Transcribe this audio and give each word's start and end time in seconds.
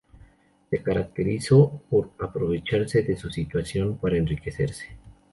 Se 0.71 0.81
caracterizó 0.81 1.83
por 1.87 2.11
aprovecharse 2.17 3.03
de 3.03 3.15
su 3.15 3.29
situación 3.29 3.99
para 3.99 4.17
enriquecerse. 4.17 4.97